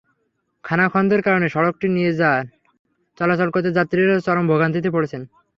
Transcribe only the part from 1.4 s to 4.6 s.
সড়কটি দিয়ে যান চলাচল করতে যাত্রীরা চরম